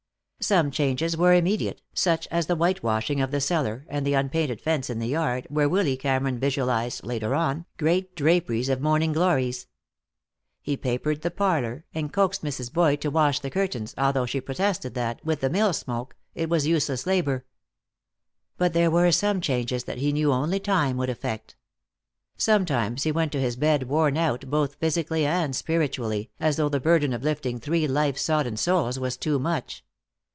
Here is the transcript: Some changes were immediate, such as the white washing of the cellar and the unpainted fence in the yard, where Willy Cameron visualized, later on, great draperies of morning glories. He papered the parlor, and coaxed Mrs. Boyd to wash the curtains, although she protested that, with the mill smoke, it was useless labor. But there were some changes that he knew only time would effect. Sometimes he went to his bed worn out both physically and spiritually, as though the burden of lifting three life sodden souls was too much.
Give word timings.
Some 0.43 0.71
changes 0.71 1.15
were 1.15 1.33
immediate, 1.35 1.83
such 1.93 2.27
as 2.31 2.47
the 2.47 2.55
white 2.55 2.81
washing 2.81 3.21
of 3.21 3.29
the 3.29 3.39
cellar 3.39 3.85
and 3.87 4.03
the 4.07 4.15
unpainted 4.15 4.59
fence 4.59 4.89
in 4.89 4.97
the 4.97 5.05
yard, 5.07 5.45
where 5.51 5.69
Willy 5.69 5.95
Cameron 5.95 6.39
visualized, 6.39 7.03
later 7.05 7.35
on, 7.35 7.67
great 7.77 8.15
draperies 8.15 8.67
of 8.67 8.81
morning 8.81 9.13
glories. 9.13 9.67
He 10.59 10.75
papered 10.75 11.21
the 11.21 11.29
parlor, 11.29 11.85
and 11.93 12.11
coaxed 12.11 12.43
Mrs. 12.43 12.73
Boyd 12.73 13.01
to 13.01 13.11
wash 13.11 13.39
the 13.39 13.51
curtains, 13.51 13.93
although 13.99 14.25
she 14.25 14.41
protested 14.41 14.95
that, 14.95 15.23
with 15.23 15.41
the 15.41 15.49
mill 15.49 15.73
smoke, 15.73 16.15
it 16.33 16.49
was 16.49 16.65
useless 16.65 17.05
labor. 17.05 17.45
But 18.57 18.73
there 18.73 18.89
were 18.89 19.11
some 19.11 19.41
changes 19.41 19.83
that 19.83 19.99
he 19.99 20.11
knew 20.11 20.33
only 20.33 20.59
time 20.59 20.97
would 20.97 21.11
effect. 21.11 21.55
Sometimes 22.35 23.03
he 23.03 23.11
went 23.11 23.31
to 23.33 23.39
his 23.39 23.55
bed 23.55 23.83
worn 23.83 24.17
out 24.17 24.45
both 24.49 24.73
physically 24.79 25.23
and 25.23 25.55
spiritually, 25.55 26.31
as 26.39 26.57
though 26.57 26.67
the 26.67 26.79
burden 26.79 27.13
of 27.13 27.21
lifting 27.23 27.59
three 27.59 27.87
life 27.87 28.17
sodden 28.17 28.57
souls 28.57 28.97
was 28.97 29.15
too 29.17 29.37
much. 29.37 29.85